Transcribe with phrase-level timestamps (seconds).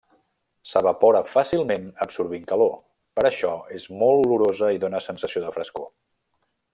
[0.69, 2.73] S'evapora fàcilment absorbint calor,
[3.19, 5.91] per això és molt olorosa i dóna sensació de frescor.